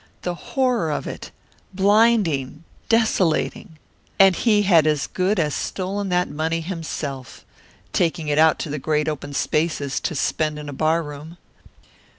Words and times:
The 0.23 0.33
horror 0.33 0.89
of 0.89 1.05
it, 1.05 1.29
blinding, 1.75 2.63
desolating! 2.89 3.77
And 4.17 4.35
he 4.35 4.63
had 4.63 4.87
as 4.87 5.05
good 5.05 5.39
as 5.39 5.53
stolen 5.53 6.09
that 6.09 6.27
money 6.27 6.61
himself, 6.61 7.45
taking 7.93 8.27
it 8.27 8.39
out 8.39 8.57
to 8.65 8.69
the 8.71 8.79
great 8.79 9.07
open 9.07 9.33
spaces 9.35 9.99
to 9.99 10.15
spend 10.15 10.57
in 10.57 10.67
a 10.67 10.73
bar 10.73 11.03
room. 11.03 11.37